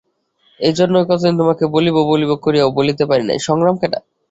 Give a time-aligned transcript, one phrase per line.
[0.59, 3.37] এইজন্যই কতদিন তোমাকে বলিব-বলিব করিয়াও বলিতে পারি নাই।